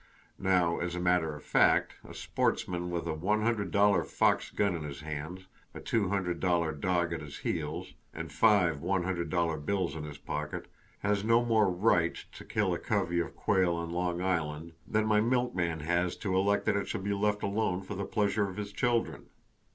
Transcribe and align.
Now, 0.39 0.79
as 0.79 0.95
a 0.95 0.99
matter 0.99 1.35
of 1.35 1.43
fact, 1.43 1.93
a 2.03 2.15
sportsman 2.15 2.89
with 2.89 3.05
a 3.05 3.13
one 3.13 3.43
hundred 3.43 3.69
dollar 3.69 4.03
Fox 4.03 4.49
gun 4.49 4.73
in 4.75 4.81
his 4.81 5.01
hands, 5.01 5.45
a 5.75 5.79
two 5.79 6.09
hundred 6.09 6.39
dollar 6.39 6.71
dog 6.71 7.13
at 7.13 7.21
his 7.21 7.37
heels 7.37 7.93
and 8.11 8.31
five 8.33 8.81
one 8.81 9.03
hundred 9.03 9.29
dollar 9.29 9.57
bills 9.57 9.95
in 9.95 10.05
his 10.05 10.17
pocket 10.17 10.65
has 11.01 11.23
no 11.23 11.45
more 11.45 11.69
"right" 11.69 12.15
to 12.31 12.43
kill 12.43 12.73
a 12.73 12.79
covey 12.79 13.19
of 13.19 13.35
quail 13.35 13.75
on 13.75 13.91
Long 13.91 14.23
Island 14.23 14.71
than 14.87 15.05
my 15.05 15.21
milkman 15.21 15.81
has 15.81 16.15
to 16.17 16.35
elect 16.35 16.65
that 16.65 16.75
it 16.75 16.87
shall 16.87 17.01
be 17.01 17.13
let 17.13 17.43
alone 17.43 17.83
for 17.83 17.93
the 17.93 18.03
pleasure 18.03 18.49
of 18.49 18.57
his 18.57 18.73
children! 18.73 19.27